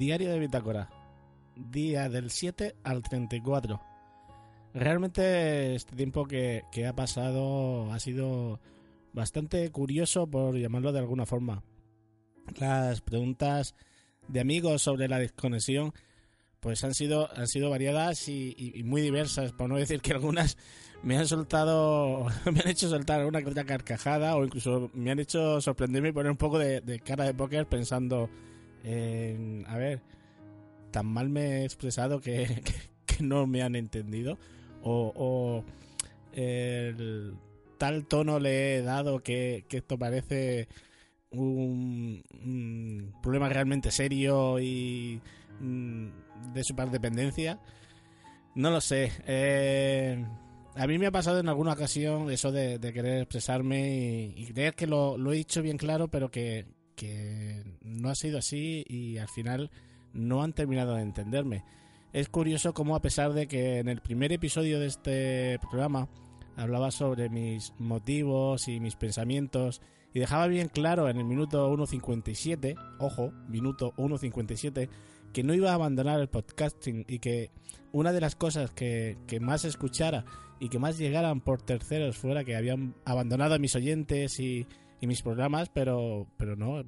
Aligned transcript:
Diario 0.00 0.30
de 0.30 0.38
Bitácora. 0.38 0.88
Día 1.54 2.08
del 2.08 2.30
7 2.30 2.74
al 2.84 3.02
34. 3.02 3.78
Realmente 4.72 5.74
este 5.74 5.94
tiempo 5.94 6.24
que, 6.24 6.62
que 6.72 6.86
ha 6.86 6.94
pasado 6.94 7.92
ha 7.92 8.00
sido 8.00 8.60
bastante 9.12 9.70
curioso, 9.70 10.26
por 10.26 10.56
llamarlo 10.56 10.92
de 10.92 11.00
alguna 11.00 11.26
forma. 11.26 11.62
Las 12.58 13.02
preguntas 13.02 13.74
de 14.26 14.40
amigos 14.40 14.80
sobre 14.80 15.06
la 15.06 15.18
desconexión 15.18 15.92
pues 16.60 16.84
han 16.84 16.94
sido, 16.94 17.28
han 17.36 17.46
sido 17.46 17.70
variadas 17.70 18.28
y, 18.28 18.82
muy 18.84 19.00
diversas, 19.02 19.52
por 19.52 19.68
no 19.68 19.76
decir 19.76 20.00
que 20.00 20.12
algunas 20.12 20.56
me 21.02 21.16
han 21.16 21.26
soltado, 21.26 22.26
me 22.52 22.60
han 22.60 22.68
hecho 22.68 22.88
soltar 22.88 23.24
una 23.26 23.42
carcajada 23.42 24.36
o 24.36 24.44
incluso 24.44 24.90
me 24.94 25.10
han 25.10 25.18
hecho 25.18 25.60
sorprenderme 25.60 26.10
y 26.10 26.12
poner 26.12 26.30
un 26.30 26.36
poco 26.36 26.58
de, 26.58 27.00
cara 27.04 27.24
de 27.24 27.34
póker 27.34 27.66
pensando, 27.66 28.28
a 28.84 29.76
ver, 29.76 30.00
tan 30.90 31.06
mal 31.06 31.28
me 31.28 31.62
he 31.62 31.64
expresado 31.64 32.20
que, 32.20 32.46
no 33.20 33.46
me 33.46 33.62
han 33.62 33.76
entendido 33.76 34.38
o, 34.82 35.64
el 36.32 37.34
tal 37.78 38.06
tono 38.06 38.38
le 38.38 38.76
he 38.76 38.82
dado 38.82 39.22
que, 39.22 39.64
esto 39.70 39.98
parece 39.98 40.68
un, 41.30 42.22
problema 43.22 43.48
realmente 43.48 43.90
serio 43.90 44.58
y 44.60 45.20
mm, 45.60 46.08
de 46.52 46.64
superdependencia. 46.64 47.58
No 48.54 48.70
lo 48.70 48.80
sé. 48.80 49.12
Eh, 49.26 50.24
a 50.74 50.86
mí 50.86 50.98
me 50.98 51.06
ha 51.06 51.10
pasado 51.10 51.40
en 51.40 51.48
alguna 51.48 51.72
ocasión 51.72 52.30
eso 52.30 52.52
de, 52.52 52.78
querer 52.80 53.22
expresarme 53.22 54.32
y, 54.36 54.46
creer 54.52 54.74
que 54.74 54.86
lo, 54.86 55.16
he 55.32 55.36
dicho 55.36 55.62
bien 55.62 55.78
claro, 55.78 56.08
pero 56.08 56.30
que, 56.30 56.66
no 57.82 58.08
ha 58.08 58.14
sido 58.14 58.38
así 58.38 58.84
y 58.88 59.18
al 59.18 59.28
final 59.28 59.70
no 60.12 60.42
han 60.42 60.52
terminado 60.52 60.94
de 60.94 61.02
entenderme. 61.02 61.64
Es 62.12 62.28
curioso 62.28 62.74
cómo 62.74 62.96
a 62.96 63.00
pesar 63.00 63.32
de 63.32 63.46
que 63.46 63.78
en 63.78 63.88
el 63.88 64.00
primer 64.00 64.32
episodio 64.32 64.80
de 64.80 64.86
este 64.86 65.58
programa 65.60 66.08
hablaba 66.56 66.90
sobre 66.90 67.28
mis 67.28 67.72
motivos 67.78 68.68
y 68.68 68.80
mis 68.80 68.96
pensamientos 68.96 69.80
y 70.12 70.18
dejaba 70.18 70.48
bien 70.48 70.68
claro 70.68 71.08
en 71.08 71.18
el 71.18 71.24
minuto 71.24 71.72
1.57, 71.72 72.76
ojo, 72.98 73.32
minuto 73.48 73.94
1.57, 73.96 74.88
que 75.32 75.42
no 75.44 75.54
iba 75.54 75.70
a 75.70 75.74
abandonar 75.74 76.20
el 76.20 76.28
podcasting 76.28 77.04
y 77.08 77.20
que 77.20 77.50
una 77.92 78.12
de 78.12 78.20
las 78.20 78.34
cosas 78.34 78.72
que, 78.72 79.16
más 79.40 79.64
escuchara 79.64 80.24
y 80.58 80.68
que 80.68 80.78
más 80.78 80.98
llegaran 80.98 81.40
por 81.40 81.62
terceros 81.62 82.16
fuera 82.16 82.44
que 82.44 82.56
habían 82.56 82.94
abandonado 83.04 83.54
a 83.54 83.58
mis 83.58 83.76
oyentes 83.76 84.40
y, 84.40 84.66
mis 85.06 85.22
programas, 85.22 85.68
pero, 85.70 86.26
pero 86.36 86.56
no, 86.56 86.84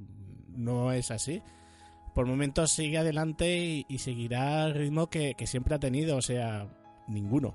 no 0.48 0.92
es 0.92 1.10
así. 1.10 1.42
Por 2.14 2.26
momentos 2.26 2.72
sigue 2.72 2.98
adelante 2.98 3.84
y, 3.88 3.98
seguirá 3.98 4.66
el 4.66 4.74
ritmo 4.74 5.08
que, 5.08 5.34
siempre 5.46 5.74
ha 5.74 5.80
tenido, 5.80 6.16
o 6.16 6.22
sea, 6.22 6.68
ninguno. 7.08 7.54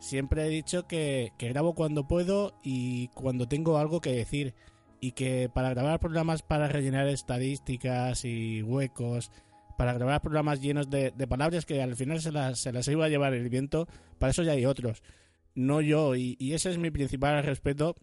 Siempre 0.00 0.46
he 0.46 0.48
dicho 0.48 0.86
que, 0.86 1.32
grabo 1.38 1.74
cuando 1.74 2.08
puedo 2.08 2.58
y 2.62 3.08
cuando 3.08 3.48
tengo 3.48 3.78
algo 3.78 4.00
que 4.00 4.12
decir 4.12 4.54
y 5.00 5.12
que 5.12 5.48
para 5.52 5.70
grabar 5.70 6.00
programas 6.00 6.42
para 6.42 6.68
rellenar 6.68 7.06
estadísticas 7.08 8.24
y 8.24 8.62
huecos 8.62 9.30
para 9.76 9.92
grabar 9.92 10.22
programas 10.22 10.60
llenos 10.60 10.88
de, 10.90 11.12
palabras 11.28 11.66
que 11.66 11.82
al 11.82 11.96
final 11.96 12.20
se 12.20 12.32
las, 12.32 12.58
se 12.58 12.72
las, 12.72 12.88
iba 12.88 13.04
a 13.04 13.08
llevar 13.08 13.34
el 13.34 13.48
viento, 13.48 13.86
para 14.18 14.30
eso 14.30 14.42
ya 14.42 14.52
hay 14.52 14.64
otros, 14.64 15.02
no 15.54 15.80
yo, 15.80 16.14
y, 16.16 16.36
ese 16.52 16.70
es 16.70 16.78
mi 16.78 16.90
principal 16.90 17.42
respeto 17.42 17.96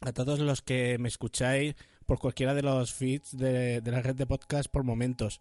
a 0.00 0.12
todos 0.12 0.38
los 0.38 0.62
que 0.62 0.98
me 0.98 1.08
escucháis 1.08 1.74
por 2.06 2.18
cualquiera 2.18 2.54
de 2.54 2.62
los 2.62 2.92
feeds 2.92 3.36
de, 3.36 3.82
la 3.84 4.02
red 4.02 4.14
de 4.14 4.26
podcast 4.26 4.70
por 4.70 4.84
momentos. 4.84 5.40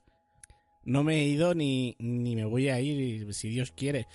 No 0.83 1.03
me 1.03 1.21
he 1.21 1.27
ido 1.27 1.55
ni, 1.55 1.95
ni 1.99 2.35
me 2.35 2.45
voy 2.45 2.69
a 2.69 2.79
ir, 2.79 3.33
si 3.33 3.49
Dios 3.49 3.71
quiere, 3.71 4.07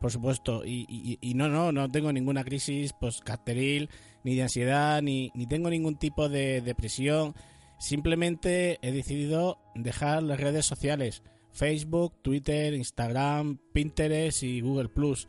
por 0.00 0.10
supuesto. 0.10 0.64
Y, 0.64 1.18
y, 1.20 1.34
no, 1.34 1.48
no, 1.48 1.72
no 1.72 1.90
tengo 1.90 2.12
ninguna 2.12 2.44
crisis 2.44 2.92
post 2.92 3.28
ni 4.22 4.34
de 4.34 4.42
ansiedad, 4.42 5.00
ni, 5.02 5.30
ni 5.34 5.46
tengo 5.46 5.70
ningún 5.70 5.96
tipo 5.96 6.28
de 6.28 6.60
depresión 6.60 7.34
Simplemente 7.80 8.78
he 8.82 8.92
decidido 8.92 9.58
dejar 9.74 10.22
las 10.22 10.38
redes 10.38 10.66
sociales, 10.66 11.22
Facebook, 11.50 12.12
Twitter, 12.20 12.74
Instagram, 12.74 13.58
Pinterest 13.72 14.42
y 14.42 14.60
Google 14.60 14.90
Plus. 14.90 15.28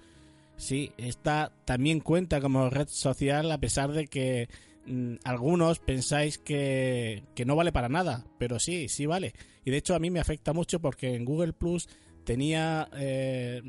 Sí, 0.62 0.92
esta 0.96 1.52
también 1.66 2.02
cuenta 2.02 2.40
como 2.40 2.70
red 2.70 2.88
social 2.88 3.52
a 3.52 3.58
pesar 3.58 3.92
de 3.94 4.06
que 4.06 4.48
mm, 4.86 5.16
algunos 5.24 5.80
pensáis 5.80 6.38
que, 6.38 7.24
no 7.48 7.56
vale 7.56 7.72
para 7.72 7.90
nada, 7.90 8.28
pero 8.38 8.60
sí, 8.60 8.88
sí 8.88 9.08
vale. 9.08 9.34
Y 9.66 9.72
de 9.72 9.78
hecho 9.78 9.96
a 9.96 10.00
mí 10.00 10.12
me 10.12 10.20
afecta 10.20 10.54
mucho 10.54 10.80
porque 10.80 11.16
en 11.16 11.26
Google 11.26 11.54
Plus 11.54 11.90
tenía, 12.24 12.88
eh, 12.94 13.64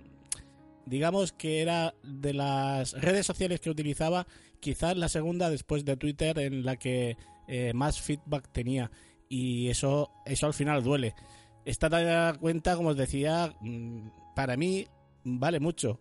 digamos 0.84 1.32
que 1.32 1.62
era 1.62 1.94
de 2.02 2.34
las 2.34 2.92
redes 2.92 3.24
sociales 3.24 3.60
que 3.60 3.70
utilizaba, 3.70 4.26
quizás 4.60 4.94
la 4.94 5.08
segunda 5.08 5.48
después 5.48 5.86
de 5.86 5.96
Twitter 5.96 6.38
en 6.40 6.62
la 6.62 6.76
que 6.76 7.16
eh, 7.48 7.72
más 7.72 8.02
feedback 8.02 8.52
tenía. 8.52 8.90
Y 9.30 9.68
eso, 9.68 10.10
eso 10.26 10.46
al 10.46 10.52
final 10.52 10.84
duele. 10.84 11.14
Esta 11.64 12.34
cuenta, 12.38 12.76
como 12.76 12.90
os 12.90 12.98
decía, 12.98 13.54
mm, 13.62 14.34
para 14.36 14.58
mí 14.58 14.86
vale 15.24 15.58
mucho. 15.58 15.98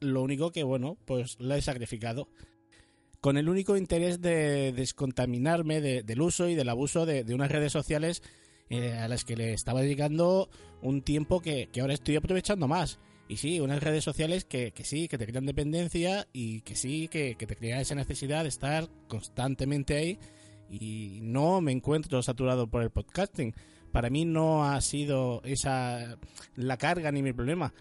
Lo 0.00 0.22
único 0.22 0.52
que, 0.52 0.62
bueno, 0.62 0.98
pues 1.04 1.36
la 1.40 1.56
he 1.56 1.62
sacrificado. 1.62 2.28
Con 3.20 3.38
el 3.38 3.48
único 3.48 3.76
interés 3.76 4.20
de 4.20 4.72
descontaminarme 4.72 5.80
del 5.80 6.20
uso 6.20 6.48
y 6.48 6.54
del 6.54 6.68
abuso 6.68 7.06
de, 7.06 7.24
unas 7.34 7.50
redes 7.50 7.72
sociales 7.72 8.22
eh, 8.68 8.92
a 8.92 9.08
las 9.08 9.24
que 9.24 9.36
le 9.36 9.52
estaba 9.54 9.80
dedicando 9.80 10.50
un 10.82 11.00
tiempo 11.02 11.40
que, 11.40 11.68
que 11.72 11.80
ahora 11.80 11.94
estoy 11.94 12.16
aprovechando 12.16 12.68
más. 12.68 12.98
Y 13.26 13.38
sí, 13.38 13.60
unas 13.60 13.82
redes 13.82 14.04
sociales 14.04 14.44
que, 14.44 14.72
que 14.72 14.84
sí, 14.84 15.08
que 15.08 15.16
te 15.16 15.26
crean 15.26 15.46
dependencia 15.46 16.28
y 16.32 16.60
que 16.60 16.76
sí, 16.76 17.08
que, 17.08 17.34
te 17.34 17.56
crean 17.56 17.80
esa 17.80 17.94
necesidad 17.94 18.42
de 18.42 18.50
estar 18.50 18.88
constantemente 19.08 19.96
ahí. 19.96 20.18
Y 20.68 21.20
no 21.22 21.60
me 21.60 21.72
encuentro 21.72 22.22
saturado 22.22 22.66
por 22.66 22.82
el 22.82 22.90
podcasting. 22.90 23.54
Para 23.92 24.10
mí 24.10 24.24
no 24.24 24.64
ha 24.64 24.80
sido 24.80 25.40
esa 25.44 26.18
la 26.56 26.76
carga 26.76 27.12
ni 27.12 27.22
mi 27.22 27.32
problema, 27.32 27.72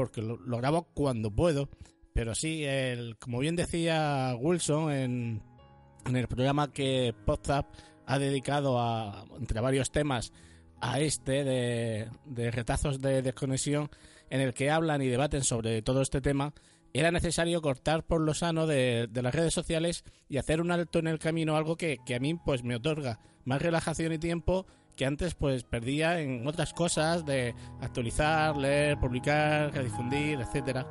porque 0.00 0.22
lo, 0.22 0.56
grabo 0.56 0.84
cuando 0.94 1.30
puedo. 1.30 1.68
Pero 2.14 2.34
sí, 2.34 2.64
el, 2.64 3.18
como 3.18 3.38
bien 3.38 3.54
decía 3.54 4.34
Wilson 4.38 4.90
en, 4.90 5.42
en 6.06 6.16
el 6.16 6.26
programa 6.26 6.72
que 6.72 7.14
Podzap 7.26 7.66
ha 8.06 8.18
dedicado 8.18 8.80
a, 8.80 9.26
entre 9.38 9.60
varios 9.60 9.92
temas 9.92 10.32
a 10.80 11.00
este 11.00 11.44
de, 11.44 12.08
de 12.24 12.50
retazos 12.50 13.00
de 13.02 13.20
desconexión, 13.20 13.90
en 14.30 14.40
el 14.40 14.54
que 14.54 14.70
hablan 14.70 15.02
y 15.02 15.08
debaten 15.08 15.44
sobre 15.44 15.82
todo 15.82 16.00
este 16.00 16.22
tema, 16.22 16.54
era 16.94 17.10
necesario 17.10 17.60
cortar 17.60 18.02
por 18.04 18.22
lo 18.22 18.32
sano 18.32 18.66
de, 18.66 19.08
las 19.12 19.34
redes 19.34 19.52
sociales 19.52 20.04
y 20.30 20.38
hacer 20.38 20.62
un 20.62 20.70
alto 20.70 20.98
en 20.98 21.08
el 21.08 21.18
camino, 21.18 21.56
algo 21.56 21.76
que, 21.76 21.98
que, 22.06 22.14
a 22.14 22.20
mí 22.20 22.34
pues 22.42 22.64
me 22.64 22.76
otorga 22.76 23.20
más 23.44 23.60
relajación 23.60 24.14
y 24.14 24.18
tiempo 24.18 24.66
que 25.00 25.06
antes 25.06 25.34
pues 25.34 25.64
perdía 25.64 26.20
en 26.20 26.46
otras 26.46 26.74
cosas 26.74 27.24
de 27.24 27.54
actualizar, 27.80 28.54
leer, 28.54 29.00
publicar, 29.00 29.72
redifundir, 29.72 30.38
etcétera. 30.38 30.86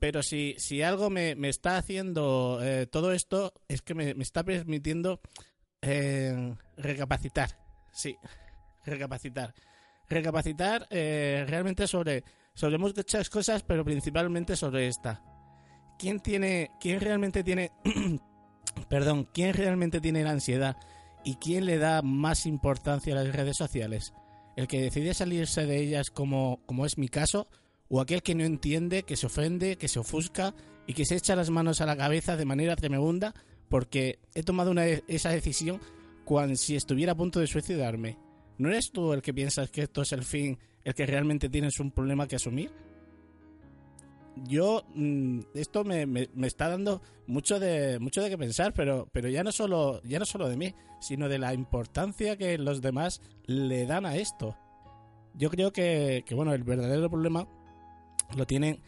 Pero 0.00 0.22
si, 0.22 0.54
si 0.58 0.82
algo 0.82 1.10
me, 1.10 1.36
está 1.48 1.76
haciendo 1.76 2.58
eh, 2.62 2.86
todo 2.86 3.12
esto 3.12 3.52
es 3.68 3.82
que 3.82 3.94
me, 3.94 4.10
está 4.18 4.42
permitiendo 4.42 5.20
eh, 5.82 6.56
recapacitar. 6.76 7.58
Sí, 7.92 8.16
recapacitar. 8.84 9.54
Recapacitar 10.08 10.88
eh, 10.90 11.44
realmente 11.46 11.86
sobre, 11.86 12.24
sobre 12.54 12.78
muchas 12.78 13.30
cosas, 13.30 13.62
pero 13.62 13.84
principalmente 13.84 14.56
sobre 14.56 14.88
esta. 14.88 15.22
¿Quién 15.98 16.20
tiene, 16.20 16.70
quién 16.80 17.00
realmente 17.00 17.44
tiene, 17.44 17.70
perdón, 18.88 19.28
quién 19.32 19.54
realmente 19.54 20.00
tiene 20.00 20.24
la 20.24 20.30
ansiedad 20.30 20.76
y 21.22 21.36
quién 21.36 21.66
le 21.66 21.78
da 21.78 22.00
más 22.00 22.46
importancia 22.46 23.12
a 23.12 23.22
las 23.22 23.34
redes 23.36 23.56
sociales? 23.56 24.14
el 24.56 24.68
que 24.68 24.82
decide 24.82 25.14
salirse 25.14 25.64
de 25.64 25.78
ellas 25.78 26.10
como, 26.10 26.60
como 26.66 26.84
es 26.84 26.98
mi 26.98 27.08
caso, 27.08 27.48
o 27.90 28.00
aquel 28.00 28.22
que 28.22 28.34
no 28.34 28.44
entiende, 28.44 29.02
que 29.02 29.16
se 29.16 29.26
ofende, 29.26 29.76
que 29.76 29.88
se 29.88 29.98
ofusca 29.98 30.54
y 30.86 30.94
que 30.94 31.04
se 31.04 31.16
echa 31.16 31.36
las 31.36 31.50
manos 31.50 31.80
a 31.80 31.86
la 31.86 31.96
cabeza 31.96 32.36
de 32.36 32.44
manera 32.44 32.76
tremenda 32.76 33.34
porque 33.68 34.20
he 34.34 34.42
tomado 34.42 34.72
esa 35.08 35.30
decisión 35.30 35.80
cuando 36.24 36.54
si 36.56 36.76
estuviera 36.76 37.12
a 37.12 37.16
punto 37.16 37.40
de 37.40 37.48
suicidarme. 37.48 38.16
¿No 38.58 38.68
eres 38.68 38.92
tú 38.92 39.12
el 39.12 39.22
que 39.22 39.34
piensas 39.34 39.70
que 39.70 39.82
esto 39.82 40.02
es 40.02 40.12
el 40.12 40.22
fin, 40.22 40.58
el 40.84 40.94
que 40.94 41.06
realmente 41.06 41.48
tienes 41.48 41.80
un 41.80 41.90
problema 41.90 42.28
que 42.28 42.36
asumir? 42.36 42.70
Yo, 44.46 44.84
mm, 44.94 45.40
esto 45.54 45.82
me, 45.82 46.06
me, 46.06 46.28
está 46.42 46.68
dando 46.68 47.02
mucho 47.26 47.58
de, 47.58 47.98
mucho 47.98 48.22
de 48.22 48.30
qué 48.30 48.38
pensar, 48.38 48.72
pero, 48.72 49.08
pero 49.12 49.28
ya, 49.28 49.42
no 49.42 49.50
solo, 49.50 50.00
ya 50.02 50.18
no 50.20 50.24
solo 50.24 50.48
de 50.48 50.56
mí, 50.56 50.74
sino 51.00 51.28
de 51.28 51.38
la 51.38 51.52
importancia 51.54 52.36
que 52.36 52.56
los 52.56 52.80
demás 52.80 53.20
le 53.46 53.86
dan 53.86 54.06
a 54.06 54.16
esto. 54.16 54.56
Yo 55.34 55.50
creo 55.50 55.72
que, 55.72 56.22
que 56.26 56.34
bueno, 56.34 56.54
el 56.54 56.62
verdadero 56.62 57.10
problema 57.10 57.48
lo 58.36 58.46
tienen 58.46 58.80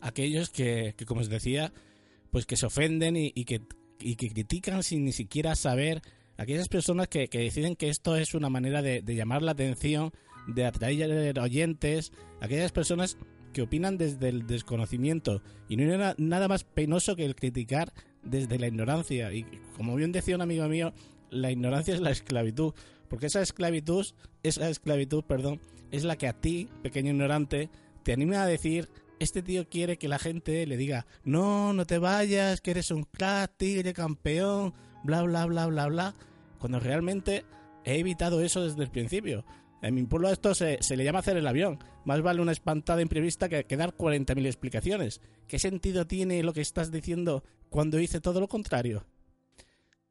aquellos 0.00 0.50
que, 0.50 0.94
que 0.96 1.06
como 1.06 1.20
os 1.20 1.28
decía, 1.28 1.72
pues 2.30 2.46
que 2.46 2.56
se 2.56 2.66
ofenden 2.66 3.16
y, 3.16 3.32
que, 3.44 3.62
y 3.98 4.16
que 4.16 4.30
critican 4.30 4.82
sin 4.82 5.04
ni 5.04 5.12
siquiera 5.12 5.54
saber, 5.54 6.02
aquellas 6.36 6.68
personas 6.68 7.08
que, 7.08 7.28
que 7.28 7.38
deciden 7.38 7.76
que 7.76 7.88
esto 7.88 8.16
es 8.16 8.34
una 8.34 8.50
manera 8.50 8.82
de, 8.82 9.02
de, 9.02 9.14
llamar 9.14 9.42
la 9.42 9.52
atención, 9.52 10.12
de 10.46 10.64
atraer 10.64 11.38
oyentes, 11.38 12.12
aquellas 12.40 12.72
personas 12.72 13.16
que 13.52 13.62
opinan 13.62 13.96
desde 13.96 14.28
el 14.28 14.46
desconocimiento 14.46 15.42
y 15.68 15.76
no 15.76 15.90
hay 15.90 16.14
nada 16.18 16.46
más 16.46 16.64
penoso 16.64 17.16
que 17.16 17.24
el 17.24 17.34
criticar 17.34 17.92
desde 18.22 18.58
la 18.58 18.66
ignorancia. 18.66 19.32
Y 19.32 19.44
como 19.76 19.96
bien 19.96 20.12
decía 20.12 20.36
un 20.36 20.42
amigo 20.42 20.68
mío, 20.68 20.92
la 21.30 21.50
ignorancia 21.50 21.94
es 21.94 22.00
la 22.00 22.10
esclavitud, 22.10 22.74
porque 23.08 23.26
esa 23.26 23.40
esclavitud, 23.40 24.06
esa 24.42 24.68
esclavitud, 24.68 25.24
perdón, 25.24 25.60
es 25.90 26.04
la 26.04 26.16
que 26.16 26.28
a 26.28 26.34
ti, 26.34 26.68
pequeño 26.82 27.12
ignorante, 27.12 27.70
te 28.06 28.12
anima 28.12 28.44
a 28.44 28.46
decir, 28.46 28.88
este 29.18 29.42
tío 29.42 29.68
quiere 29.68 29.98
que 29.98 30.06
la 30.06 30.20
gente 30.20 30.64
le 30.64 30.76
diga, 30.76 31.06
no, 31.24 31.72
no 31.72 31.86
te 31.86 31.98
vayas, 31.98 32.60
que 32.60 32.70
eres 32.70 32.92
un 32.92 33.02
crack, 33.02 33.56
tigre, 33.56 33.92
campeón, 33.92 34.74
bla, 35.02 35.22
bla, 35.22 35.44
bla, 35.46 35.66
bla, 35.66 35.88
bla, 35.88 36.14
cuando 36.60 36.78
realmente 36.78 37.44
he 37.84 37.98
evitado 37.98 38.42
eso 38.42 38.62
desde 38.62 38.84
el 38.84 38.92
principio. 38.92 39.44
En 39.82 39.96
mi 39.96 40.04
pueblo 40.04 40.30
esto 40.30 40.54
se, 40.54 40.78
le 40.88 41.02
llama 41.02 41.18
hacer 41.18 41.36
el 41.36 41.48
avión. 41.48 41.80
Más 42.04 42.22
vale 42.22 42.40
una 42.40 42.52
espantada 42.52 43.02
imprevista 43.02 43.48
que, 43.48 43.64
que 43.64 43.76
dar 43.76 43.96
40.000 43.96 44.46
explicaciones. 44.46 45.20
¿Qué 45.48 45.58
sentido 45.58 46.06
tiene 46.06 46.44
lo 46.44 46.52
que 46.52 46.60
estás 46.60 46.92
diciendo 46.92 47.42
cuando 47.70 47.98
hice 47.98 48.20
todo 48.20 48.38
lo 48.38 48.46
contrario? 48.46 49.04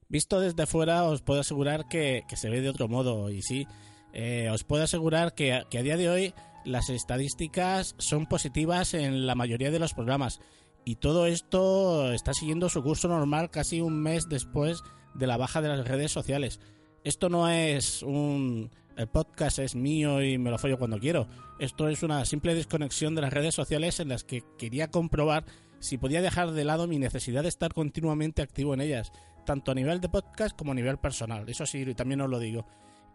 Visto 0.09 0.41
desde 0.41 0.65
fuera 0.65 1.05
os 1.05 1.21
puedo 1.21 1.39
asegurar 1.39 1.87
que, 1.87 2.25
se 2.35 2.49
ve 2.49 2.59
de 2.59 2.67
otro 2.67 2.89
modo 2.89 3.29
y 3.29 3.41
sí, 3.41 3.65
eh, 4.11 4.49
os 4.51 4.65
puedo 4.65 4.83
asegurar 4.83 5.33
que, 5.33 5.63
que 5.69 5.77
a 5.77 5.81
día 5.81 5.95
de 5.95 6.09
hoy 6.09 6.33
las 6.65 6.89
estadísticas 6.89 7.95
son 7.97 8.25
positivas 8.25 8.93
en 8.93 9.25
la 9.25 9.35
mayoría 9.35 9.71
de 9.71 9.79
los 9.79 9.93
programas 9.93 10.39
y 10.83 10.95
todo 10.95 11.25
esto 11.25 12.11
está 12.11 12.33
siguiendo 12.33 12.69
su 12.69 12.83
curso 12.83 13.07
normal 13.07 13.49
casi 13.49 13.81
un 13.81 14.01
mes 14.01 14.29
después 14.29 14.83
de 15.13 15.27
la 15.27 15.37
baja 15.37 15.61
de 15.61 15.69
las 15.69 15.87
redes 15.87 16.11
sociales. 16.11 16.59
Esto 17.03 17.29
no 17.29 17.49
es 17.49 18.03
un... 18.03 18.71
El 18.95 19.07
podcast 19.07 19.59
es 19.59 19.75
mío 19.75 20.23
y 20.23 20.37
me 20.37 20.49
lo 20.49 20.57
follo 20.57 20.79
cuando 20.79 20.99
quiero. 20.99 21.27
Esto 21.59 21.89
es 21.89 22.01
una 22.01 22.23
simple 22.23 22.55
desconexión 22.55 23.13
de 23.13 23.21
las 23.21 23.33
redes 23.33 23.53
sociales 23.53 23.99
en 23.99 24.07
las 24.07 24.23
que 24.23 24.43
quería 24.57 24.89
comprobar 24.89 25.43
si 25.79 25.97
podía 25.97 26.21
dejar 26.21 26.51
de 26.51 26.63
lado 26.63 26.87
mi 26.87 26.97
necesidad 26.97 27.43
de 27.43 27.49
estar 27.49 27.73
continuamente 27.73 28.41
activo 28.41 28.73
en 28.73 28.79
ellas, 28.79 29.11
tanto 29.45 29.71
a 29.71 29.75
nivel 29.75 29.99
de 29.99 30.07
podcast 30.07 30.55
como 30.55 30.71
a 30.71 30.75
nivel 30.75 30.97
personal. 30.97 31.49
Eso 31.49 31.65
sí, 31.65 31.93
también 31.93 32.21
os 32.21 32.29
lo 32.29 32.39
digo 32.39 32.65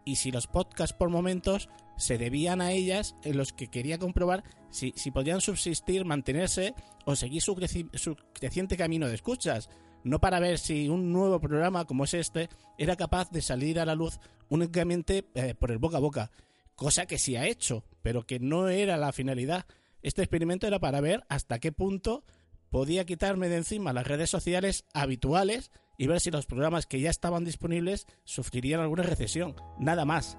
y 0.05 0.15
si 0.15 0.31
los 0.31 0.47
podcasts 0.47 0.95
por 0.95 1.09
momentos 1.09 1.69
se 1.97 2.17
debían 2.17 2.61
a 2.61 2.71
ellas 2.71 3.15
en 3.23 3.37
los 3.37 3.53
que 3.53 3.67
quería 3.67 3.99
comprobar 3.99 4.43
si, 4.69 4.93
si 4.95 5.11
podían 5.11 5.41
subsistir, 5.41 6.05
mantenerse 6.05 6.73
o 7.05 7.15
seguir 7.15 7.41
su, 7.41 7.55
creciente 8.33 8.77
camino 8.77 9.07
de 9.07 9.15
escuchas, 9.15 9.69
no 10.03 10.19
para 10.19 10.39
ver 10.39 10.57
si 10.57 10.89
un 10.89 11.11
nuevo 11.11 11.39
programa 11.39 11.85
como 11.85 12.05
es 12.05 12.13
este 12.13 12.49
era 12.77 12.95
capaz 12.95 13.29
de 13.29 13.41
salir 13.41 13.79
a 13.79 13.85
la 13.85 13.95
luz 13.95 14.19
únicamente 14.49 15.27
eh, 15.35 15.53
por 15.53 15.71
el 15.71 15.77
boca 15.77 15.97
a 15.97 16.01
boca, 16.01 16.31
cosa 16.75 17.05
que 17.05 17.19
sí 17.19 17.35
ha 17.35 17.47
hecho, 17.47 17.85
pero 18.01 18.25
que 18.25 18.39
no 18.39 18.67
era 18.69 18.97
la 18.97 19.11
finalidad. 19.11 19.65
Este 20.01 20.23
experimento 20.23 20.65
era 20.65 20.79
para 20.79 21.01
ver 21.01 21.23
hasta 21.29 21.59
qué 21.59 21.71
punto 21.71 22.23
podía 22.71 23.05
quitarme 23.05 23.49
de 23.49 23.57
encima 23.57 23.93
las 23.93 24.07
redes 24.07 24.29
sociales 24.29 24.85
habituales 24.93 25.69
y 26.01 26.07
ver 26.07 26.19
si 26.19 26.31
los 26.31 26.47
programas 26.47 26.87
que 26.87 26.99
ya 26.99 27.11
estaban 27.11 27.45
disponibles 27.45 28.07
sufrirían 28.23 28.81
alguna 28.81 29.03
recesión. 29.03 29.55
Nada 29.77 30.03
más. 30.03 30.35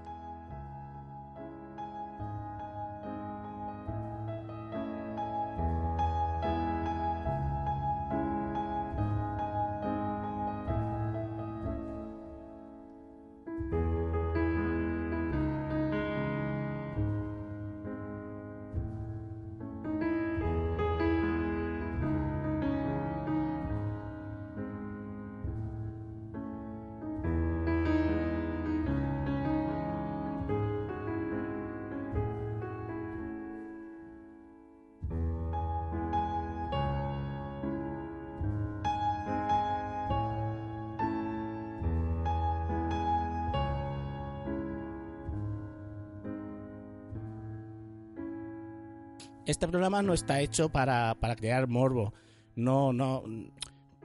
Este 49.45 49.67
programa 49.67 50.01
no 50.01 50.13
está 50.13 50.41
hecho 50.41 50.69
para, 50.69 51.15
para 51.15 51.35
crear 51.35 51.67
morbo. 51.67 52.13
No, 52.55 52.93
no, 52.93 53.23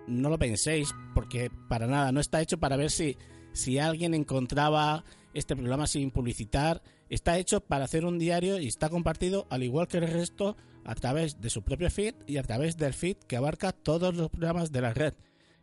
no 0.07 0.31
lo 0.31 0.39
penséis, 0.39 0.95
porque 1.15 1.51
para 1.69 1.87
nada, 1.87 2.13
no 2.13 2.21
está 2.21 2.41
hecho 2.41 2.59
para 2.59 2.77
ver 2.77 2.91
si, 2.91 3.17
si 3.53 3.79
alguien 3.79 4.15
encontraba 4.15 5.05
este 5.35 5.55
programa 5.55 5.87
sin 5.87 6.11
publicitar. 6.11 6.83
Está 7.09 7.39
hecho 7.39 7.61
para 7.61 7.85
hacer 7.85 8.05
un 8.05 8.19
diario 8.19 8.59
y 8.59 8.67
está 8.67 8.89
compartido, 8.89 9.47
al 9.51 9.63
igual 9.63 9.89
que 9.89 9.99
el 9.99 10.09
resto, 10.09 10.57
a 10.85 10.95
través 10.95 11.41
de 11.41 11.51
su 11.51 11.63
propio 11.63 11.91
feed 11.91 12.15
y 12.27 12.39
a 12.39 12.43
través 12.43 12.77
del 12.77 12.95
feed 12.95 13.17
que 13.17 13.37
abarca 13.37 13.73
todos 13.73 14.15
los 14.15 14.31
programas 14.31 14.73
de 14.73 14.81
la 14.81 14.95
red. 14.95 15.15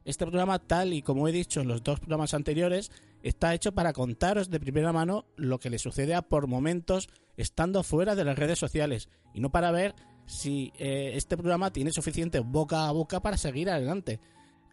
Este 0.06 0.26
programa, 0.26 0.60
tal 0.60 0.94
y 0.94 1.02
como 1.02 1.28
he 1.28 1.32
dicho 1.32 1.62
en 1.62 1.68
los 1.68 1.84
dos 1.84 2.00
programas 2.00 2.34
anteriores, 2.36 2.92
está 3.30 3.56
hecho 3.56 3.74
para 3.74 3.92
contaros 3.92 4.52
de 4.52 4.60
primera 4.60 4.94
mano 4.94 5.26
lo 5.36 5.60
que 5.60 5.72
le 5.72 5.80
sucede 5.80 6.14
a 6.14 6.22
por 6.22 6.46
momentos 6.46 7.10
estando 7.38 7.82
fuera 7.82 8.14
de 8.14 8.24
las 8.24 8.38
redes 8.38 8.60
sociales 8.60 9.10
y 9.34 9.40
no 9.40 9.50
para 9.50 9.72
ver 9.72 9.96
si 10.28 10.72
eh, 10.78 11.14
este 11.16 11.36
programa 11.36 11.72
tiene 11.74 11.92
suficiente 11.92 12.40
boca 12.40 12.88
a 12.88 12.92
boca 12.92 13.22
para 13.22 13.38
seguir 13.38 13.72
adelante. 13.72 14.20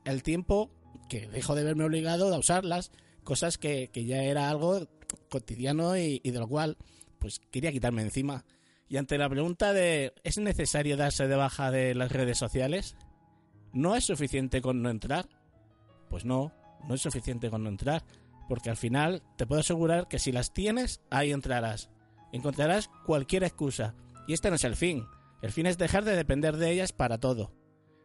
El 0.04 0.23
tiempo 0.23 0.71
que 1.09 1.28
dejo 1.28 1.54
de 1.54 1.64
verme 1.64 1.85
obligado 1.85 2.32
a 2.32 2.38
usarlas, 2.38 2.92
cosas 3.25 3.56
que, 3.56 3.90
ya 3.94 4.23
era 4.23 4.50
algo 4.50 4.87
cotidiano 5.30 5.97
y, 5.97 6.21
y 6.23 6.30
de 6.30 6.38
lo 6.38 6.47
cual 6.47 6.76
pues 7.18 7.40
quería 7.50 7.73
quitarme 7.73 8.02
encima. 8.02 8.44
Y 8.87 8.99
ante 8.99 9.16
la 9.16 9.30
pregunta 9.30 9.73
de 9.73 10.12
¿es 10.25 10.37
necesario 10.37 10.99
darse 10.99 11.26
de 11.26 11.37
baja 11.37 11.71
de 11.71 11.94
las 11.94 12.12
redes 12.12 12.37
sociales? 12.37 12.97
¿No 13.73 13.97
es 13.97 14.04
suficiente 14.04 14.61
con 14.61 14.82
no 14.82 14.90
entrar? 14.90 15.26
Pues 16.11 16.26
no, 16.26 16.52
no 16.87 16.94
es 16.94 17.00
suficiente 17.00 17.49
con 17.49 17.62
no 17.62 17.71
entrar, 17.71 18.04
porque 18.52 18.68
al 18.68 18.76
final 18.76 19.23
te 19.38 19.47
puedo 19.47 19.62
asegurar 19.62 20.09
que 20.09 20.18
si 20.18 20.30
las 20.30 20.52
tienes, 20.52 21.00
ahí 21.09 21.32
entrarás. 21.32 21.88
Encontrarás 22.32 22.90
cualquier 23.06 23.44
excusa, 23.44 23.94
y 24.28 24.35
este 24.35 24.50
no 24.50 24.56
es 24.56 24.64
el 24.64 24.76
fin. 24.76 25.06
El 25.40 25.52
fin 25.52 25.64
es 25.64 25.78
dejar 25.78 26.04
de 26.04 26.14
depender 26.14 26.59
de 26.59 26.71
ellas 26.71 26.92
para 26.92 27.16
todo. 27.16 27.50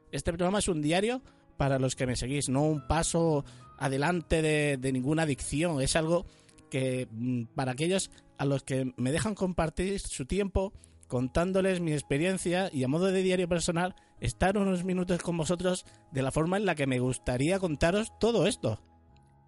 Este 0.10 0.32
programa 0.32 0.60
es 0.60 0.70
un 0.70 0.82
diario 0.82 1.22
para 1.58 1.80
los 1.80 1.98
que 1.98 2.08
me 2.08 2.16
seguís, 2.16 2.48
no 2.48 2.64
un 2.64 2.88
paso 2.88 3.44
adelante 3.78 4.42
de, 4.42 4.78
de 4.78 4.94
ninguna 4.94 5.24
adicción, 5.24 5.82
es 5.82 5.98
algo 5.98 6.26
que 6.72 7.10
mm, 7.12 7.48
para 7.54 7.74
aquellos 7.74 8.10
a 8.38 8.46
los 8.46 8.64
que 8.64 8.94
me 8.96 9.12
dejan 9.12 9.36
compartir 9.36 10.00
su 10.00 10.26
tiempo 10.26 10.72
contándoles 11.10 11.82
mi 11.82 11.92
experiencia 11.92 12.70
y 12.72 12.86
a 12.86 12.88
modo 12.88 13.08
de 13.08 13.22
diario 13.22 13.50
personal 13.50 13.96
estar 14.22 14.58
unos 14.58 14.86
minutos 14.86 15.22
con 15.22 15.36
vosotros 15.36 15.86
de 16.14 16.22
la 16.22 16.32
forma 16.32 16.56
en 16.56 16.66
la 16.66 16.76
que 16.76 16.88
me 16.88 17.00
gustaría 17.00 17.60
contaros 17.60 18.18
todo 18.18 18.48
esto. 18.48 18.80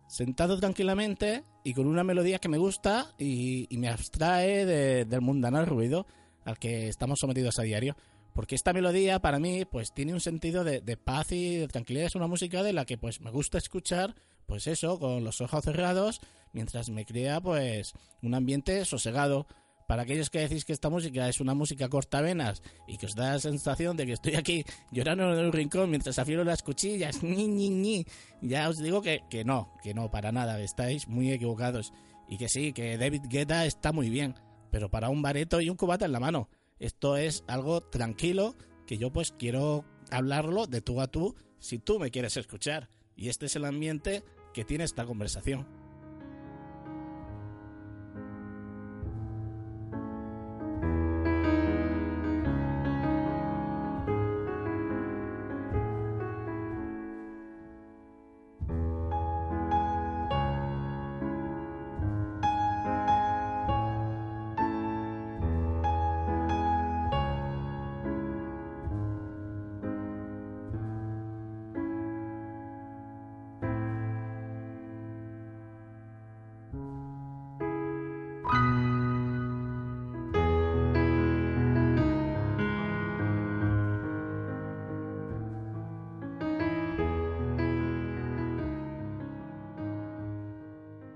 Sentado 0.10 0.60
tranquilamente 0.60 1.44
y 1.64 1.76
con 1.76 1.86
una 1.86 2.04
melodía 2.04 2.40
que 2.40 2.50
me 2.50 2.58
gusta 2.58 3.14
y, 3.20 3.68
me 3.78 3.90
abstrae 3.90 4.66
del 4.66 5.22
mundanal 5.22 5.68
ruido 5.68 6.08
al 6.46 6.58
que 6.58 6.88
estamos 6.88 7.20
sometidos 7.22 7.60
a 7.60 7.62
diario. 7.62 7.96
porque 8.34 8.56
esta 8.56 8.74
melodía 8.74 9.20
para 9.20 9.38
mí 9.38 9.66
pues 9.66 9.94
tiene 9.94 10.14
un 10.14 10.20
sentido 10.20 10.64
de, 10.64 10.82
de, 10.82 10.98
paz 10.98 11.32
y 11.32 11.58
de 11.58 11.68
tranquilidad. 11.68 12.08
Es 12.08 12.16
una 12.16 12.26
música 12.26 12.64
de 12.64 12.74
la 12.74 12.86
que 12.86 12.98
pues 12.98 13.22
me 13.22 13.30
gusta 13.30 13.60
escuchar, 13.60 14.16
pues 14.48 14.66
eso, 14.66 14.98
con 14.98 15.24
los 15.24 15.42
ojos 15.42 15.64
cerrados, 15.64 16.22
mientras 16.54 16.90
me 16.90 17.06
crea 17.06 17.40
pues 17.40 17.94
un 18.24 18.34
ambiente 18.34 18.84
sosegado. 18.86 19.46
Para 19.90 20.04
aquellos 20.04 20.30
que 20.30 20.38
decís 20.38 20.66
que 20.66 20.74
esta 20.74 20.92
música 20.92 21.28
es 21.28 21.40
una 21.42 21.56
música 21.56 21.90
cortavenas 21.90 22.62
y 22.88 22.98
que 22.98 23.08
os 23.08 23.16
da 23.16 23.34
la 23.34 23.40
sensación 23.40 23.98
de 23.98 24.06
que 24.06 24.14
estoy 24.14 24.36
aquí 24.36 24.64
llorando 24.92 25.34
en 25.34 25.48
un 25.48 25.52
rincón 25.52 25.90
mientras 25.90 26.20
afiero 26.20 26.44
las 26.44 26.62
cuchillas, 26.62 27.24
ni, 27.24 27.48
ni, 27.48 27.72
ni, 27.72 28.06
ya 28.40 28.70
os 28.70 28.78
digo 28.78 29.02
que, 29.02 29.22
que 29.32 29.44
no, 29.44 29.74
que 29.82 29.96
no, 29.96 30.12
para 30.12 30.32
nada, 30.32 30.62
estáis 30.62 31.08
muy 31.08 31.32
equivocados. 31.32 31.92
Y 32.28 32.38
que 32.38 32.50
sí, 32.50 32.72
que 32.72 33.00
David 33.00 33.24
Guetta 33.30 33.66
está 33.66 33.92
muy 33.92 34.12
bien, 34.12 34.36
pero 34.70 34.92
para 34.92 35.10
un 35.10 35.24
bareto 35.24 35.60
y 35.60 35.72
un 35.72 35.76
cubata 35.76 36.06
en 36.06 36.12
la 36.12 36.20
mano. 36.20 36.50
Esto 36.78 37.18
es 37.18 37.44
algo 37.48 37.82
tranquilo 37.82 38.56
que 38.86 39.00
yo 39.00 39.12
pues 39.12 39.32
quiero 39.32 39.86
hablarlo 40.12 40.68
de 40.68 40.82
tú 40.82 41.02
a 41.02 41.08
tú 41.08 41.36
si 41.58 41.80
tú 41.80 41.98
me 41.98 42.12
quieres 42.12 42.38
escuchar. 42.38 42.92
Y 43.16 43.30
este 43.30 43.48
es 43.48 43.56
el 43.56 43.66
ambiente 43.66 44.24
que 44.54 44.66
tiene 44.66 44.84
esta 44.84 45.08
conversación. 45.08 45.79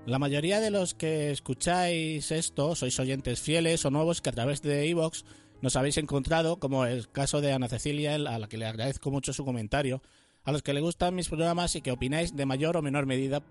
La 0.06 0.18
mayoría 0.18 0.60
de 0.60 0.70
los 0.70 0.92
que 0.92 1.30
escucháis 1.30 2.30
esto 2.30 2.74
sois 2.74 3.00
oyentes 3.00 3.40
fieles 3.40 3.86
o 3.86 3.90
nuevos 3.90 4.20
que 4.20 4.28
a 4.28 4.36
través 4.36 4.60
de 4.60 4.86
Evox 4.90 5.24
nos 5.62 5.76
habéis 5.76 5.96
encontrado, 5.96 6.58
como 6.58 6.84
el 6.84 7.08
caso 7.10 7.40
de 7.40 7.54
Ana 7.54 7.68
Cecilia, 7.68 8.14
a 8.14 8.38
la 8.38 8.46
que 8.46 8.58
le 8.58 8.66
agradezco 8.66 9.10
mucho 9.10 9.32
su 9.32 9.46
comentario, 9.46 10.02
a 10.44 10.52
los 10.52 10.62
que 10.62 10.74
le 10.74 10.82
gustan 10.82 11.14
mis 11.14 11.28
programas 11.28 11.74
y 11.74 11.80
que 11.80 11.90
opináis 11.90 12.36
de 12.36 12.44
mayor 12.44 12.76
o 12.76 12.82
menor 12.82 13.06
medida, 13.06 13.42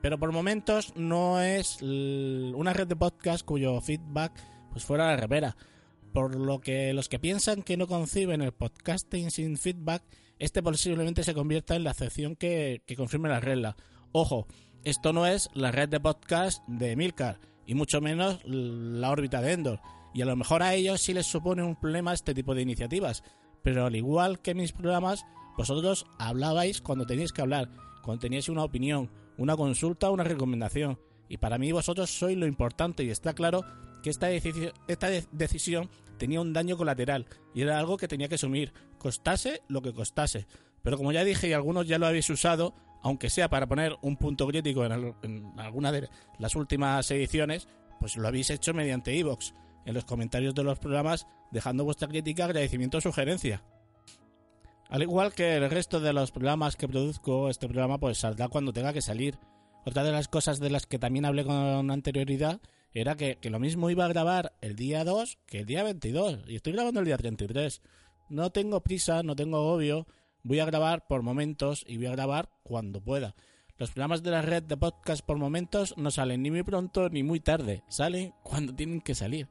pero 0.00 0.20
por 0.20 0.30
momentos 0.30 0.92
no 0.94 1.42
es 1.42 1.82
una 1.82 2.72
red 2.72 2.86
de 2.86 2.94
podcast 2.94 3.44
cuyo 3.44 3.80
feedback 3.80 4.32
pues 4.70 4.84
fuera 4.84 5.08
la 5.08 5.16
revera. 5.16 5.56
Por 6.12 6.36
lo 6.36 6.60
que 6.60 6.92
los 6.92 7.08
que 7.08 7.18
piensan 7.18 7.64
que 7.64 7.76
no 7.76 7.88
conciben 7.88 8.40
el 8.40 8.52
podcasting 8.52 9.32
sin 9.32 9.56
feedback, 9.56 10.04
este 10.38 10.62
posiblemente 10.62 11.24
se 11.24 11.34
convierta 11.34 11.74
en 11.74 11.82
la 11.82 11.90
excepción 11.90 12.36
que, 12.36 12.82
que 12.86 12.94
confirme 12.94 13.28
la 13.28 13.40
regla. 13.40 13.76
Ojo, 14.12 14.46
esto 14.84 15.12
no 15.12 15.26
es 15.26 15.50
la 15.52 15.70
red 15.70 15.90
de 15.90 16.00
podcast 16.00 16.66
de 16.66 16.96
Milcar 16.96 17.38
y 17.66 17.74
mucho 17.74 18.00
menos 18.00 18.40
la 18.44 19.10
órbita 19.10 19.42
de 19.42 19.52
Endor. 19.52 19.80
Y 20.14 20.22
a 20.22 20.24
lo 20.24 20.34
mejor 20.34 20.62
a 20.62 20.74
ellos 20.74 21.02
sí 21.02 21.12
les 21.12 21.26
supone 21.26 21.62
un 21.62 21.76
problema 21.76 22.14
este 22.14 22.32
tipo 22.32 22.54
de 22.54 22.62
iniciativas. 22.62 23.22
Pero 23.62 23.84
al 23.84 23.96
igual 23.96 24.40
que 24.40 24.54
mis 24.54 24.72
programas, 24.72 25.26
vosotros 25.58 26.06
hablabais 26.18 26.80
cuando 26.80 27.04
teníais 27.04 27.32
que 27.32 27.42
hablar, 27.42 27.68
cuando 28.02 28.22
teníais 28.22 28.48
una 28.48 28.64
opinión, 28.64 29.10
una 29.36 29.56
consulta 29.56 30.10
una 30.10 30.24
recomendación. 30.24 30.98
Y 31.28 31.36
para 31.36 31.58
mí 31.58 31.70
vosotros 31.72 32.08
sois 32.08 32.38
lo 32.38 32.46
importante 32.46 33.04
y 33.04 33.10
está 33.10 33.34
claro 33.34 33.66
que 34.02 34.08
esta, 34.08 34.30
esta 34.30 35.08
decisión 35.32 35.90
tenía 36.16 36.40
un 36.40 36.54
daño 36.54 36.78
colateral 36.78 37.26
y 37.54 37.60
era 37.60 37.78
algo 37.78 37.98
que 37.98 38.08
tenía 38.08 38.28
que 38.28 38.36
asumir, 38.36 38.72
costase 38.96 39.60
lo 39.68 39.82
que 39.82 39.92
costase. 39.92 40.46
Pero 40.82 40.96
como 40.96 41.12
ya 41.12 41.24
dije 41.24 41.48
y 41.48 41.52
algunos 41.52 41.86
ya 41.86 41.98
lo 41.98 42.06
habéis 42.06 42.30
usado, 42.30 42.74
aunque 43.02 43.30
sea 43.30 43.48
para 43.48 43.66
poner 43.66 43.96
un 44.02 44.16
punto 44.16 44.46
crítico 44.46 44.84
en, 44.84 45.52
alguna 45.58 45.92
de 45.92 46.08
las 46.38 46.56
últimas 46.56 47.10
ediciones, 47.10 47.68
pues 48.00 48.16
lo 48.16 48.28
habéis 48.28 48.50
hecho 48.50 48.74
mediante 48.74 49.14
iVoox, 49.14 49.52
en 49.84 49.94
los 49.94 50.04
comentarios 50.04 50.54
de 50.54 50.64
los 50.64 50.78
programas, 50.78 51.26
dejando 51.50 51.84
vuestra 51.84 52.08
crítica, 52.08 52.44
agradecimiento 52.44 52.98
o 52.98 53.00
sugerencia. 53.00 53.62
Al 54.88 55.02
igual 55.02 55.32
que 55.34 55.56
el 55.56 55.70
resto 55.70 56.00
de 56.00 56.12
los 56.12 56.30
programas 56.30 56.76
que 56.76 56.88
produzco, 56.88 57.50
este 57.50 57.68
programa 57.68 57.98
pues 57.98 58.18
saldrá 58.18 58.48
cuando 58.48 58.72
tenga 58.72 58.92
que 58.92 59.02
salir. 59.02 59.38
Otra 59.84 60.02
de 60.02 60.12
las 60.12 60.28
cosas 60.28 60.60
de 60.60 60.70
las 60.70 60.86
que 60.86 60.98
también 60.98 61.24
hablé 61.24 61.44
con 61.44 61.90
anterioridad 61.90 62.60
era 62.92 63.16
que, 63.16 63.38
lo 63.42 63.58
mismo 63.58 63.90
iba 63.90 64.04
a 64.04 64.08
grabar 64.08 64.54
el 64.60 64.76
día 64.76 65.04
2 65.04 65.38
que 65.46 65.60
el 65.60 65.66
día 65.66 65.82
22, 65.82 66.40
y 66.48 66.56
estoy 66.56 66.72
grabando 66.72 67.00
el 67.00 67.06
día 67.06 67.18
33. 67.18 67.82
No 68.30 68.50
tengo 68.50 68.82
prisa, 68.82 69.22
no 69.22 69.36
tengo 69.36 69.58
agobio, 69.58 70.06
Voy 70.42 70.60
a 70.60 70.64
grabar 70.64 71.06
por 71.06 71.22
momentos 71.22 71.84
y 71.86 71.96
voy 71.96 72.06
a 72.06 72.12
grabar 72.12 72.48
cuando 72.62 73.00
pueda. 73.00 73.34
Los 73.76 73.90
programas 73.90 74.22
de 74.22 74.30
la 74.30 74.42
red 74.42 74.62
de 74.64 74.76
podcast 74.76 75.24
por 75.24 75.38
momentos 75.38 75.94
no 75.96 76.10
salen 76.10 76.42
ni 76.42 76.50
muy 76.50 76.62
pronto 76.62 77.08
ni 77.10 77.22
muy 77.22 77.40
tarde, 77.40 77.84
salen 77.88 78.32
cuando 78.42 78.74
tienen 78.74 79.00
que 79.00 79.14
salir. 79.14 79.48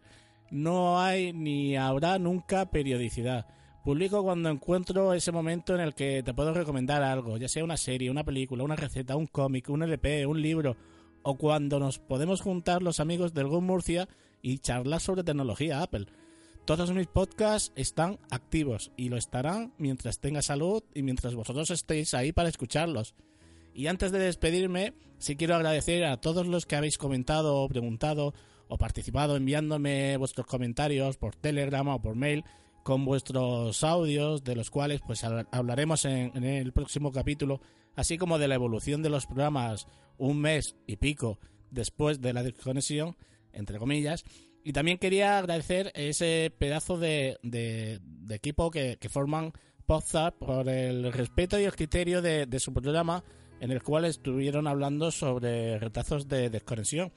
No 0.50 1.00
hay 1.00 1.34
ni 1.34 1.76
habrá 1.76 2.20
nunca 2.20 2.70
periodicidad. 2.70 3.46
Publico 3.84 4.24
cuando 4.24 4.50
encuentro 4.50 5.14
ese 5.14 5.32
momento 5.32 5.74
en 5.74 5.80
el 5.80 5.94
que 5.94 6.24
te 6.24 6.34
puedo 6.34 6.54
recomendar 6.54 7.04
algo, 7.04 7.38
ya 7.38 7.48
sea 7.48 7.64
una 7.64 7.78
serie, 7.78 8.12
una 8.12 8.26
película, 8.26 8.66
una 8.66 8.76
receta, 8.76 9.16
un 9.16 9.28
cómic, 9.28 9.70
un 9.70 9.84
LP, 9.84 10.26
un 10.26 10.42
libro, 10.42 10.76
o 11.24 11.36
cuando 11.38 11.80
nos 11.80 11.98
podemos 11.98 12.42
juntar 12.42 12.82
los 12.82 13.00
amigos 13.00 13.34
del 13.34 13.48
Go 13.48 13.62
Murcia 13.62 14.10
y 14.42 14.60
charlar 14.60 15.00
sobre 15.00 15.24
tecnología 15.24 15.82
Apple. 15.82 16.08
Todos 16.68 16.92
mis 16.92 17.08
podcasts 17.08 17.72
están 17.78 18.20
activos 18.30 18.92
y 18.98 19.08
lo 19.08 19.16
estarán 19.16 19.72
mientras 19.78 20.20
tenga 20.20 20.42
salud 20.42 20.84
y 20.94 21.02
mientras 21.02 21.34
vosotros 21.34 21.70
estéis 21.70 22.14
ahí 22.14 22.34
para 22.34 22.50
escucharlos. 22.50 23.16
Y 23.74 23.88
antes 23.88 24.12
de 24.12 24.20
despedirme, 24.20 24.94
sí 25.18 25.38
quiero 25.38 25.56
agradecer 25.56 26.04
a 26.04 26.20
todos 26.20 26.46
los 26.46 26.66
que 26.66 26.76
habéis 26.76 26.98
comentado 26.98 27.56
o 27.56 27.70
preguntado 27.70 28.34
o 28.68 28.78
participado 28.78 29.38
enviándome 29.38 30.18
vuestros 30.18 30.46
comentarios 30.46 31.16
por 31.16 31.38
Telegram 31.38 31.88
o 31.88 32.02
por 32.02 32.18
mail 32.18 32.44
con 32.84 33.06
vuestros 33.06 33.82
audios, 33.86 34.44
de 34.44 34.56
los 34.56 34.70
cuales 34.70 35.00
pues 35.08 35.24
hablaremos 35.24 36.04
en, 36.04 36.34
en 36.36 36.44
el 36.44 36.74
próximo 36.74 37.14
capítulo, 37.14 37.62
así 37.96 38.18
como 38.18 38.40
de 38.40 38.50
la 38.50 38.56
evolución 38.56 39.02
de 39.02 39.10
los 39.10 39.26
programas 39.26 39.88
un 40.18 40.42
mes 40.42 40.76
y 40.86 40.98
pico 40.98 41.40
después 41.72 42.20
de 42.20 42.34
la 42.34 42.44
desconexión, 42.44 43.16
entre 43.54 43.80
comillas, 43.80 44.26
y 44.68 44.74
también 44.74 44.98
quería 44.98 45.38
agradecer 45.38 45.94
ese 45.96 46.52
pedazo 46.58 46.98
de, 46.98 47.40
equipo 48.30 48.70
que, 48.70 48.98
forman 49.10 49.54
Podzap 49.86 50.36
por 50.40 50.68
el 50.68 51.14
respeto 51.14 51.58
y 51.58 51.64
el 51.64 51.72
criterio 51.72 52.22
de, 52.22 52.60
su 52.60 52.74
programa 52.74 53.24
en 53.62 53.72
el 53.72 53.82
cual 53.82 54.04
estuvieron 54.04 54.68
hablando 54.68 55.10
sobre 55.10 55.80
retazos 55.80 56.28
de 56.28 56.50
desconexión. 56.50 57.14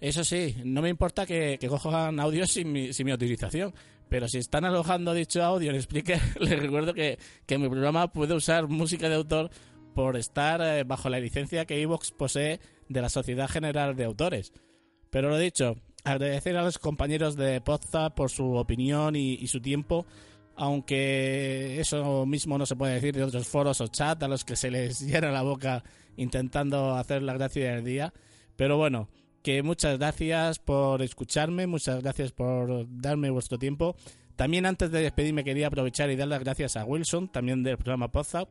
Eso 0.00 0.24
sí, 0.24 0.56
no 0.64 0.80
me 0.80 0.88
importa 0.88 1.26
que, 1.26 1.58
cojan 1.68 2.18
audios 2.18 2.52
sin 2.52 2.72
mi, 2.72 2.94
sin 2.94 3.04
mi 3.04 3.12
autorización, 3.12 3.74
pero 4.08 4.26
si 4.26 4.38
están 4.38 4.64
alojando 4.64 5.12
dicho 5.12 5.44
audio 5.44 5.68
en 5.68 5.76
Explique, 5.76 6.18
les 6.40 6.58
recuerdo 6.58 6.94
que, 6.94 7.18
que 7.44 7.58
mi 7.58 7.68
programa 7.68 8.10
puede 8.10 8.32
usar 8.32 8.68
música 8.68 9.10
de 9.10 9.16
autor 9.16 9.50
por 9.94 10.16
estar 10.16 10.62
eh, 10.62 10.84
bajo 10.84 11.10
la 11.10 11.20
licencia 11.20 11.66
que 11.66 11.78
Evox 11.78 12.12
posee 12.12 12.58
de 12.88 13.02
la 13.02 13.10
Sociedad 13.10 13.50
General 13.50 13.94
de 13.94 14.04
Autores. 14.04 14.54
Pero 15.10 15.28
lo 15.28 15.38
dicho, 15.38 15.76
agradecer 16.06 16.56
a 16.56 16.62
los 16.62 16.78
compañeros 16.78 17.36
de 17.36 17.60
Podzap 17.60 18.14
por 18.14 18.30
su 18.30 18.54
opinión 18.54 19.16
y, 19.16 19.44
su 19.48 19.60
tiempo, 19.60 20.06
aunque 20.54 21.80
eso 21.80 22.24
mismo 22.26 22.56
no 22.56 22.64
se 22.64 22.76
puede 22.76 22.94
decir 22.94 23.14
de 23.16 23.24
otros 23.24 23.48
foros 23.48 23.80
o 23.80 23.88
chat 23.88 24.22
a 24.22 24.28
los 24.28 24.44
que 24.44 24.54
se 24.54 24.70
les 24.70 25.00
llena 25.06 25.32
la 25.32 25.42
boca 25.42 25.82
intentando 26.16 26.94
hacer 26.94 27.22
la 27.22 27.34
gracia 27.34 27.74
del 27.74 27.84
día. 27.84 28.14
Pero 28.54 28.76
bueno, 28.76 29.08
que 29.42 29.64
muchas 29.64 29.98
gracias 29.98 30.60
por 30.60 31.02
escucharme, 31.02 31.66
muchas 31.66 32.00
gracias 32.02 32.30
por 32.30 32.86
darme 32.88 33.30
vuestro 33.30 33.58
tiempo. 33.58 33.96
También 34.36 34.64
antes 34.64 34.92
de 34.92 35.02
despedirme 35.02 35.42
quería 35.42 35.66
aprovechar 35.66 36.10
y 36.10 36.16
dar 36.16 36.28
las 36.28 36.40
gracias 36.40 36.76
a 36.76 36.84
Wilson, 36.84 37.28
también 37.28 37.64
del 37.64 37.78
programa 37.78 38.12
Podzap, 38.12 38.48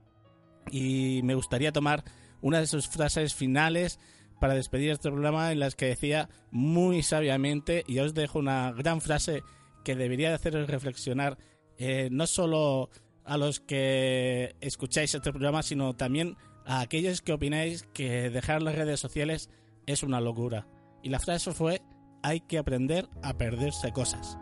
y 0.71 1.21
me 1.23 1.35
gustaría 1.35 1.71
tomar 1.71 2.03
una 2.41 2.59
de 2.59 2.67
sus 2.67 2.89
frases 2.89 3.33
finales 3.33 3.97
para 4.39 4.53
despedir 4.53 4.91
este 4.91 5.09
programa 5.09 5.51
en 5.51 5.59
las 5.59 5.75
que 5.75 5.85
decía 5.85 6.29
muy 6.51 7.03
sabiamente, 7.03 7.83
y 7.87 7.99
os 7.99 8.13
dejo 8.13 8.39
una 8.39 8.71
gran 8.71 9.01
frase 9.01 9.43
que 9.83 9.95
debería 9.95 10.29
de 10.29 10.35
haceros 10.35 10.69
reflexionar 10.69 11.37
eh, 11.77 12.09
no 12.11 12.27
solo 12.27 12.89
a 13.23 13.37
los 13.37 13.59
que 13.59 14.55
escucháis 14.61 15.13
este 15.15 15.31
programa, 15.31 15.63
sino 15.63 15.95
también 15.95 16.37
a 16.65 16.81
aquellos 16.81 17.21
que 17.21 17.33
opináis 17.33 17.83
que 17.93 18.29
dejar 18.29 18.61
las 18.61 18.75
redes 18.75 18.99
sociales 18.99 19.49
es 19.85 20.03
una 20.03 20.21
locura. 20.21 20.67
Y 21.03 21.09
la 21.09 21.19
frase 21.19 21.51
fue, 21.53 21.81
hay 22.23 22.41
que 22.41 22.57
aprender 22.57 23.07
a 23.21 23.37
perderse 23.37 23.91
cosas. 23.91 24.37